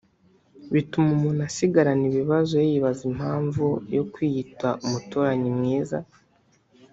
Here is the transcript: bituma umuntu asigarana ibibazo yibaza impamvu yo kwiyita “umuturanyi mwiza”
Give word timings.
bituma 0.73 1.09
umuntu 1.17 1.41
asigarana 1.49 2.03
ibibazo 2.11 2.53
yibaza 2.67 3.01
impamvu 3.11 3.65
yo 3.95 4.03
kwiyita 4.13 4.67
“umuturanyi 4.85 5.49
mwiza” 5.57 5.99